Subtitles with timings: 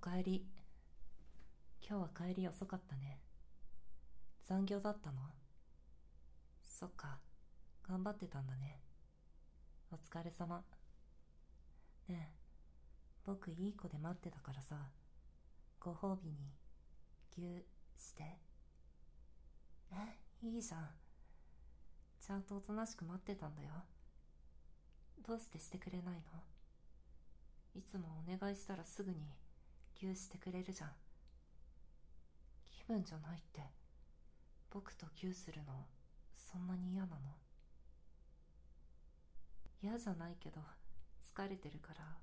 [0.00, 0.46] かえり。
[1.86, 3.20] 今日は帰り遅かったね。
[4.48, 5.20] 残業だったの？
[6.64, 7.18] そっか、
[7.86, 8.80] 頑張ってたんだね。
[9.92, 10.64] お疲れ様。
[12.08, 12.34] ねえ、
[13.26, 14.76] 僕いい子で待ってたからさ、
[15.78, 16.36] ご褒美に、
[17.36, 17.66] ぎゅ
[17.98, 18.24] して。
[19.92, 20.88] え、いいじゃん。
[22.26, 23.68] ちゃんとおとなしく待ってたんだよ。
[25.28, 26.20] どうしてしてくれないの？
[27.78, 29.18] いつもお願いしたらすぐに
[30.00, 30.90] ぎゅしてくれるじゃん。
[32.64, 33.60] 気分じゃないって、
[34.70, 35.86] 僕とぎゅするの、
[36.34, 37.36] そんなに嫌なの？
[39.82, 40.62] 嫌じゃないけど、
[41.34, 42.16] 疲れてるから、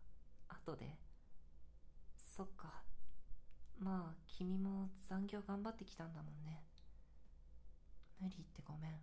[0.47, 0.97] 後で。
[2.35, 2.81] そっか。
[3.77, 6.63] まあ、君も残業頑張ってきたんだもんね。
[8.19, 8.99] 無理言ってごめん。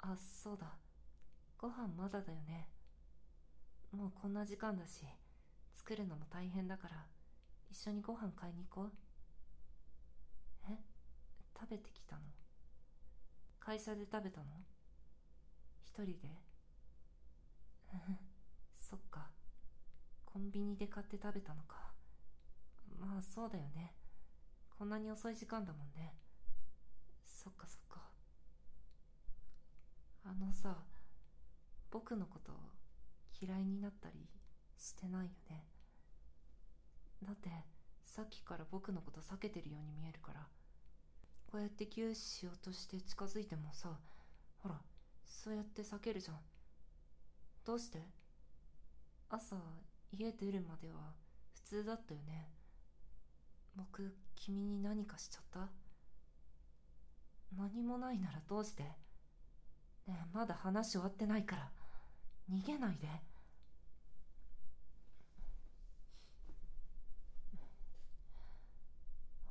[0.00, 0.66] あ、そうだ。
[1.56, 2.68] ご飯まだだよね。
[3.92, 5.06] もうこんな時間だし、
[5.78, 7.06] 作るのも大変だから、
[7.70, 8.92] 一緒にご飯買いに行こう。
[10.68, 10.76] え？
[11.58, 12.22] 食べてきたの？
[13.60, 14.46] 会社で食べたの？
[15.84, 16.28] 一人で？
[18.80, 19.30] そっか。
[20.26, 21.92] コンビニで買って食べたのか。
[22.98, 23.94] まあそうだよね。
[24.78, 26.14] こんなに遅い時間だもんね。
[27.24, 28.02] そっかそっか。
[30.24, 30.76] あのさ、
[31.90, 32.52] 僕のこと
[33.40, 34.28] 嫌いになったり
[34.78, 35.66] してないよね。
[37.22, 37.50] だって、
[38.04, 40.46] さっきから僕のこと避けてるように見えるから。
[41.50, 43.98] こうやってギューしようとして近づいてもさ、
[44.58, 44.80] ほら、
[45.24, 46.38] そうやって避けるじゃん。
[47.64, 48.02] どうして？
[49.30, 49.56] 朝、
[50.12, 51.14] 家出るまでは
[51.54, 52.48] 普通だったよね。
[53.76, 55.68] 僕、君に何かしちゃった？
[57.56, 58.82] 何もないならどうして？
[58.82, 58.94] ね
[60.08, 61.70] え、まだ話終わってないから。
[62.50, 63.08] 逃げないで。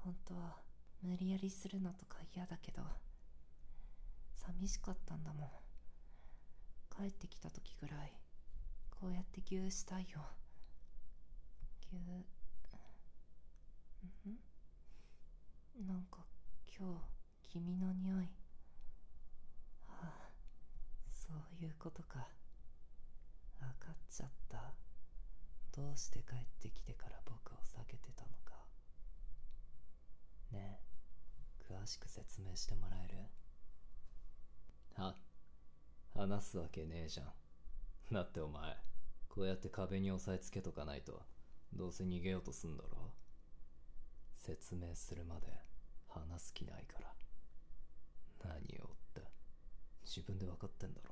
[0.08, 0.56] 本当は
[1.04, 2.82] 無理やりするのとか嫌だけど、
[4.36, 5.50] 寂しかったんだもん。
[6.96, 8.14] 帰ってきた時ぐらい、
[8.90, 10.22] こうやってぎゅーしたいよ。
[11.92, 12.04] ぎゅー。
[15.84, 15.86] ん？
[15.86, 16.26] なんか
[16.80, 16.88] 今
[17.44, 18.30] 日、君の匂い。
[19.90, 20.30] ああ、
[21.12, 22.30] そういうことか。
[23.60, 24.74] 分かっちゃった
[25.76, 28.57] どうして帰ってきてから僕を避けてたのか
[30.58, 30.80] ね
[31.70, 33.18] 詳しく説明してもらえる？
[35.04, 35.16] は
[36.16, 37.28] 話すわけねえじゃん。
[38.12, 38.78] だってお前
[39.30, 41.22] こうやって壁に押さえつけとかないと
[41.74, 43.12] どうせ逃げようとすんだろ？
[44.34, 45.48] 説明するまで
[46.08, 47.14] 話す気ないから。
[48.44, 49.22] 何をって
[50.06, 51.12] 自分で分かってんだろ？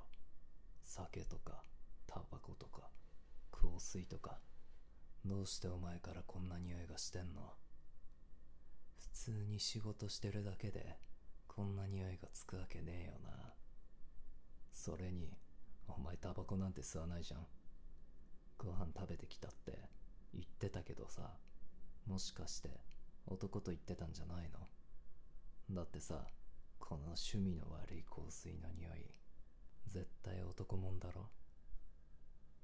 [0.83, 1.62] 酒とか
[2.07, 2.89] タバコとか
[3.51, 4.39] 香水とか。
[5.25, 7.41] どうしてお前からこんな匂いがしてんの？
[9.16, 10.98] 通に仕事してるだけで
[11.48, 13.53] こんな匂いがつくわけねえよな。
[14.74, 15.31] それに
[15.88, 17.48] お前タバコなんて吸わないじゃん。
[18.58, 19.80] ご飯食べてきたって
[20.34, 21.31] 言ってたけどさ
[22.06, 22.70] もしかして
[23.25, 24.50] 男と言ってたんじゃない
[25.70, 25.75] の？
[25.75, 26.25] だってさ
[26.78, 29.06] この趣味の悪い香水の匂い
[29.88, 31.30] 絶対男もんだろ？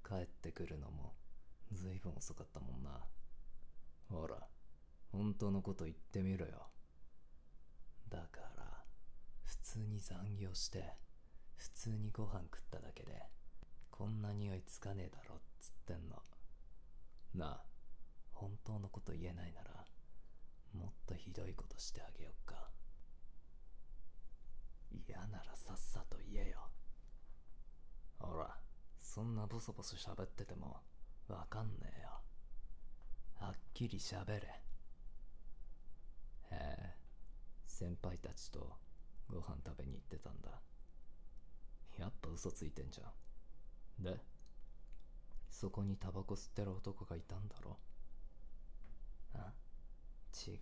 [0.05, 1.13] 帰ってくるのも
[1.71, 2.99] ずいぶん遅かったもんな。
[4.09, 4.35] ほら。
[5.11, 6.67] 本当のこと言ってみろよ。
[8.09, 8.83] だから
[9.43, 10.95] 普通に残業して
[11.55, 13.23] 普通にご飯食っただけで
[13.89, 16.21] こんな匂いつかねえだろっつってんの。
[17.35, 17.61] なあ
[18.31, 19.85] 本当のこと言えないなら
[20.73, 22.69] もっとひどいことしてあげよっか。
[25.07, 26.69] 嫌ならさっさと言えよ。
[28.19, 28.55] ほら
[28.99, 30.77] そんなボソボソ喋ってても
[31.27, 32.09] わかんねえよ。
[33.39, 34.61] はっきり喋れ。
[36.51, 36.95] へえ
[37.65, 38.71] 先輩たちと
[39.27, 40.49] ご飯食べに行ってたんだ。
[41.97, 43.03] やっぱ嘘ついてんじゃ
[44.01, 44.03] ん。
[44.03, 44.19] で
[45.49, 47.77] そこにタバコ吸ってる男がいたんだろ。
[49.33, 49.53] あ
[50.47, 50.59] 違う。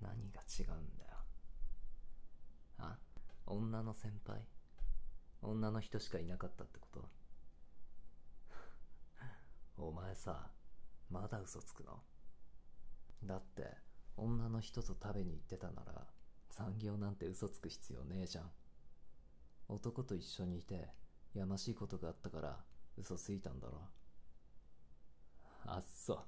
[0.00, 1.10] 何が違うんだよ。
[2.78, 2.98] あ
[3.46, 4.40] 女の先輩。
[5.42, 7.08] 女の人しかいなかったってこと。
[9.82, 10.50] お前さ
[11.10, 12.02] まだ嘘つくの？
[13.24, 13.76] だって
[14.16, 16.06] 女の人と食べに行ってたなら
[16.50, 18.50] 残業なんて嘘つく必要ねえじゃん。
[19.68, 20.88] 男と一緒にいて
[21.34, 22.56] やましいことがあったから
[22.98, 23.80] 嘘ついたんだろ。
[25.64, 26.20] あっそ。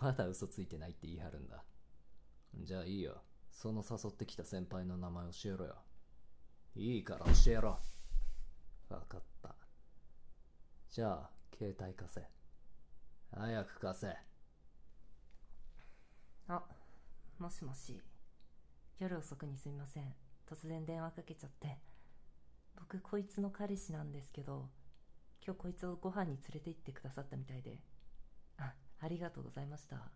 [0.00, 1.64] まだ嘘ついてないって言い張るんだ。
[2.60, 3.22] じゃあいいよ。
[3.50, 5.76] その誘ってきた先輩の名前教えろよ。
[6.74, 7.78] いいから教えろ。
[8.90, 9.54] わかった。
[10.90, 12.28] じゃあ携帯貸せ。
[13.34, 14.16] 早く貸せ。
[16.48, 16.62] あ、
[17.38, 18.00] もしもし。
[18.98, 20.14] 夜遅くにすみません。
[20.48, 21.78] 突然電話かけちゃって。
[22.76, 24.70] 僕、こいつの彼氏なんですけど、
[25.44, 27.78] 今日こいつをご飯に連れて行ってくださったみたいで。
[28.58, 30.10] あ、ありがとうございました。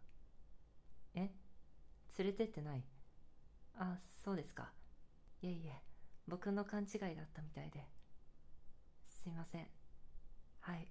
[1.15, 1.31] え？
[2.19, 2.83] 連れてってない？
[3.77, 4.73] あ、そうですか。
[5.43, 5.83] いえいえ、
[6.27, 7.87] 僕の勘違いだったみたいで。
[9.07, 9.69] すいません。
[10.61, 10.89] はい。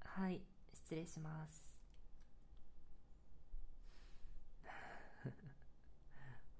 [0.00, 0.40] はい、
[0.72, 1.68] 失礼します。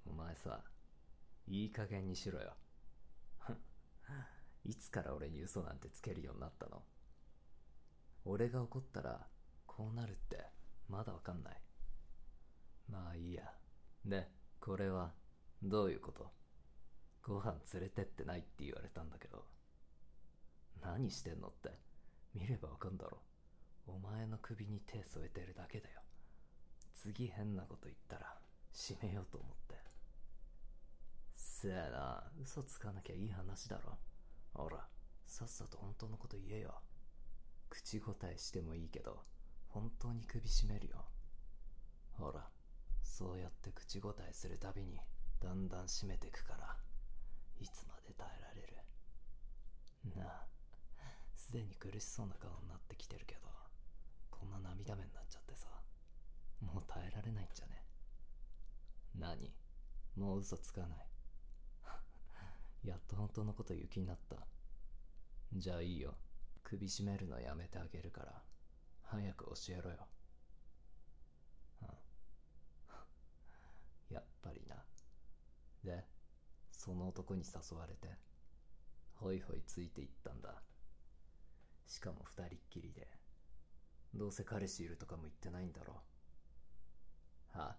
[0.06, 0.62] お前さ、
[1.48, 2.54] いい加減にしろよ。
[4.64, 6.84] いつから俺に嘘なんてつけるようになったの？
[8.24, 9.26] 俺が怒ったら、
[9.66, 10.46] こうなるって、
[10.88, 11.60] まだわかんない。
[12.88, 13.52] まあいいや。
[14.04, 14.30] で、
[14.60, 15.12] これは、
[15.62, 16.30] どういうこと？
[17.22, 19.44] ご飯連れてってないって言われたんだけど。
[20.80, 21.76] 何してんのって、
[22.34, 23.20] 見ればわかんだろ。
[23.88, 26.00] お前の首に手添えてるだけだよ。
[26.94, 28.40] 次変なこと言ったら、
[28.72, 29.89] 締めようと思って。
[31.60, 33.98] せやな、嘘つかなきゃいい話だろ。
[34.54, 34.88] ほら、
[35.26, 36.80] さっさと本当のこと言えよ。
[37.68, 39.20] 口答えしてもいいけど、
[39.68, 41.04] 本当に首絞めるよ。
[42.12, 42.48] ほら、
[43.02, 44.98] そうやって口答えするたびに、
[45.38, 46.76] だんだん締めてくから、
[47.60, 50.16] いつまで耐えられる？
[50.16, 50.46] なあ、
[51.36, 53.42] すでに苦しそうな顔になってきてるけど、
[54.30, 55.68] こんな涙目になっちゃってさ、
[56.62, 57.84] もう耐えられないんじゃね？
[59.14, 59.52] 何？
[60.16, 61.09] もう嘘つかない。
[62.84, 64.36] やっと本当のこと言う気になった。
[65.52, 66.14] じゃあいいよ。
[66.62, 68.42] 首絞めるのやめてあげるから、
[69.02, 69.96] 早く教えろよ。
[71.82, 71.84] う
[74.12, 74.14] ん。
[74.14, 74.76] やっぱりな。
[75.84, 76.04] で、
[76.70, 78.16] その男に誘われて、
[79.14, 80.62] ほいほいついていったんだ。
[81.86, 83.08] しかも二人っきりで。
[84.14, 86.02] どうせ彼氏いるとかも言ってないんだろ
[87.54, 87.58] う。
[87.58, 87.76] は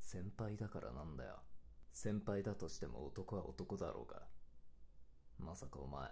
[0.00, 1.40] 先輩だからなんだよ。
[1.92, 4.22] 先輩だとしても男は男だろうが。
[5.38, 6.08] まさかお前、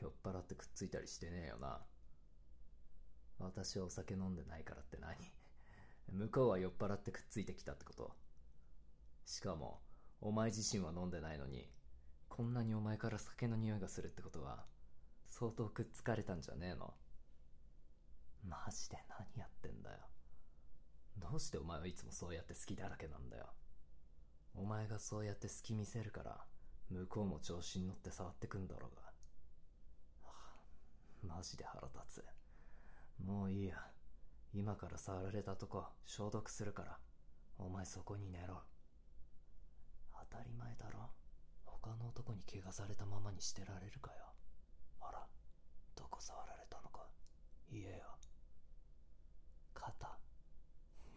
[0.00, 1.80] 酔っ払ってくっついたりしてねえよな。
[3.38, 5.16] 私はお酒飲んでないからって何？
[6.12, 8.14] 向こうは酔っ払ってくっついてきたってこと
[9.24, 9.80] しかも、
[10.20, 11.70] お前自身は飲んでないのに、
[12.28, 14.66] こんなにお前から酒の匂いがするってことは、
[15.26, 16.94] 相当くっつかれたんじゃねえの？
[18.44, 20.06] マジで何やってんだよ。
[21.16, 23.54] どうしてお前はいつもそうやって好きだらけなんだよ。
[24.54, 26.44] お前がそうやって好き見せるから、
[26.90, 29.02] 向こうも調子に乗って触ってくんだろうが。
[29.02, 30.32] は
[31.24, 32.24] あマジで腹立つ。
[33.18, 33.90] もういいや。
[34.52, 36.98] 今から触られたとこ消毒するから、
[37.58, 38.62] お前そこに寝ろ。
[40.30, 41.10] 当たり前だろ。
[41.64, 44.32] 他の男に怪我されたままにしてられるかよ。
[44.98, 45.26] ほら、
[45.96, 47.08] どこ触られたのか、
[47.68, 48.16] 言えよ。
[49.74, 50.18] 肩。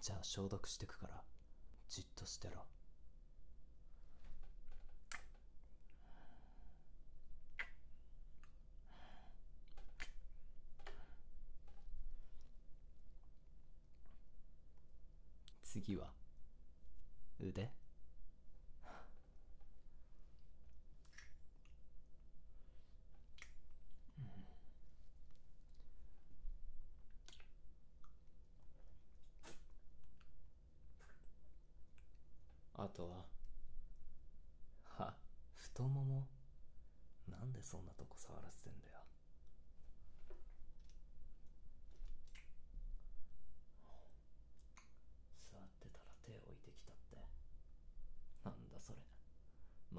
[0.01, 1.23] じゃあ消毒してくから、
[1.89, 2.65] じっとしてろ。
[15.87, 16.11] 次は。
[17.39, 17.71] 腕？
[32.73, 33.23] あとは？
[34.83, 35.13] は？
[35.55, 36.27] 太もも？
[37.29, 38.97] なんでそんなとこ触らせてんだよ
[45.51, 47.17] 座ってたら手置いてきたって
[48.45, 48.99] なんだそれ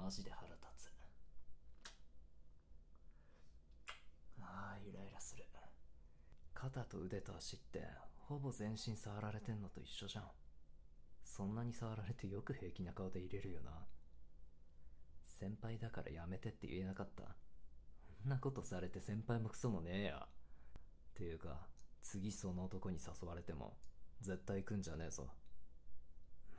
[0.09, 0.91] マジで腹立つ。
[4.41, 5.45] ああイライラする。
[6.55, 7.83] 肩と腕と足って
[8.17, 10.23] ほぼ全身触られてんのと一緒じゃん。
[11.23, 13.85] そんなに触られてよく平気な顔で入れるよな。
[15.27, 17.25] 先輩だからやめてって言えなかった。
[18.23, 20.27] そんなことされて先輩もクソもねえや。
[20.27, 21.67] っていうか
[22.01, 23.77] 次その男に誘われても
[24.21, 25.27] 絶対行くんじゃねえぞ。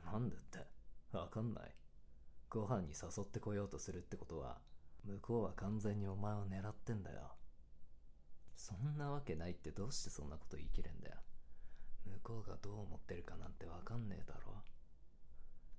[0.05, 0.59] なんでって。
[1.11, 1.80] わかんない。
[2.59, 4.57] ご飯に誘ってこようとするってことは
[5.05, 7.31] 向こうは完全にお前を狙ってんだよ。
[8.57, 11.15] そんなわけないってどうしてそんなこと言い切れんだよ。
[12.05, 14.53] 向こうがどう思ってるかなんてわかんねえだろ。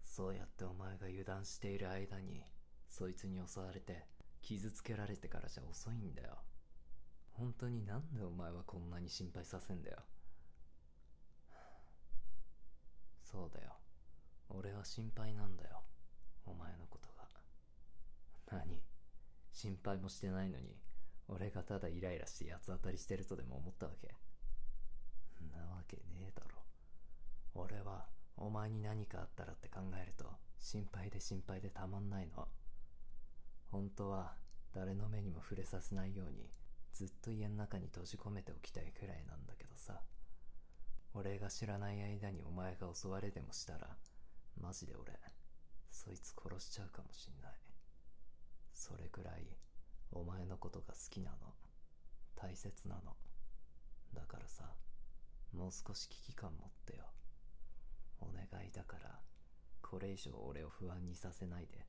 [0.03, 2.43] そうやってお前が油断している間に
[2.89, 4.07] そいつに襲われて
[4.41, 6.39] 傷つけられてからじゃ遅いんだよ。
[7.33, 9.99] 本当になんでお前はこんなに心配させんだよ。
[13.23, 13.73] そうだよ。
[14.49, 15.82] 俺は心配なんだよ。
[16.47, 17.29] お前のことが。
[18.47, 18.81] 何？
[19.53, 20.77] 心配もしてないのに
[21.29, 24.15] 俺がただイライラして八つ当たりしてるとでも思ったわけ？
[25.55, 26.63] なわけねえだろ。
[27.55, 28.07] 俺は
[28.37, 30.25] お前に何かあったらって考えると
[30.59, 32.49] 心配で心配でたまんないの。
[33.71, 34.35] 本当は
[34.73, 36.51] 誰の目にも触れさせないように
[36.93, 40.01] ずっと家の中に閉じ込めておきたいくらいなんだけどさ。
[41.15, 43.87] 俺が知らない間にお前が襲われでもしたら
[44.59, 45.13] マジで俺
[45.93, 47.53] そいつ殺しちゃうかもしんない。
[48.73, 49.47] それくらい
[50.11, 51.37] お前のことが好きなの。
[52.35, 53.15] 大切なの。
[54.15, 54.65] だからさ
[55.55, 57.05] もう少し危機感持ってよ。
[58.21, 59.21] お願いだから
[59.83, 61.87] これ以上俺を不安にさせないで。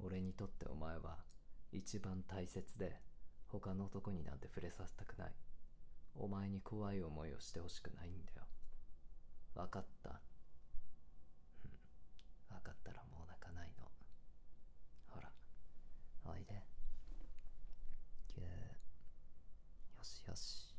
[0.00, 1.18] 俺にとってお前は
[1.72, 3.00] 一番大切で
[3.46, 5.32] 他の男になんて触れさせたくない。
[6.16, 8.46] お前に怖い思いをしてほしくないんだよ。
[9.54, 10.20] 分かった。
[12.64, 13.84] かったらもう泣かないの。
[15.10, 15.30] ほら。
[16.24, 16.64] おいで。
[18.34, 18.48] ぎゅー。
[19.98, 20.74] よしよし。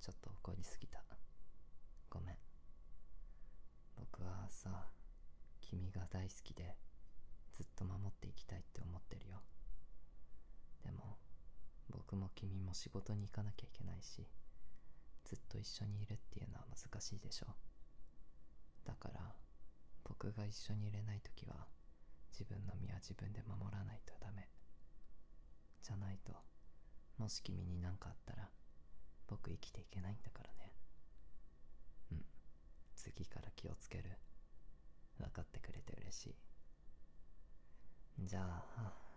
[0.00, 1.04] ちょっと怒りすぎた。
[2.08, 2.36] ごめん。
[3.96, 4.86] 僕はさ
[5.60, 6.76] 君が大好きで
[7.52, 9.42] ずっと守っていきたいって思ってるよ。
[10.82, 11.18] でも
[11.90, 14.26] 僕も君も仕事に行かなきゃいけないし
[15.24, 17.46] ずっと一緒にいるっていうのは難しいでしょ。
[18.86, 19.34] だから
[20.08, 21.66] 僕が一緒にいれない時は
[22.32, 24.48] 自分の身は自分で守らないとダメ。
[25.82, 26.32] じゃないと
[27.18, 28.48] もし君に何かあったら
[29.26, 30.72] 僕生きていけないんだからね。
[32.12, 32.24] うん。
[32.94, 34.18] 次から気をつける。
[35.18, 36.36] 分かってくれて嬉しい。
[38.20, 38.40] じゃ
[38.76, 39.08] あ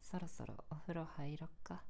[0.00, 1.82] そろそろお風呂入ろっか。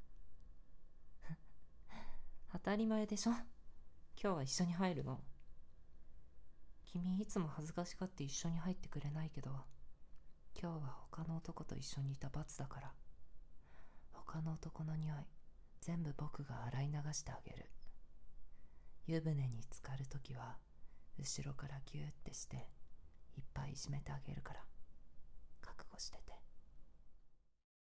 [2.53, 3.33] 当たり前でしょ。
[3.33, 3.45] 今
[4.17, 5.21] 日は一緒に入るの。
[6.95, 9.51] 君いつも恥ずかしがって一緒に入ってくれないけど
[10.57, 12.93] 今日は他の男と一緒にいた罰だから
[14.13, 15.17] 他の男の匂い
[15.81, 17.69] 全部僕が洗い流してあげる。
[19.09, 20.57] 湯船に浸かるときは
[21.19, 22.69] 後ろからギューってして
[23.37, 24.61] いっぱいいじめてあげるから
[25.63, 26.44] 覚悟してて。